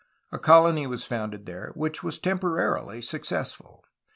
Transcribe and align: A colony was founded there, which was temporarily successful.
A 0.31 0.39
colony 0.39 0.87
was 0.87 1.03
founded 1.03 1.45
there, 1.45 1.73
which 1.75 2.01
was 2.01 2.17
temporarily 2.17 3.03
successful. 3.03 3.85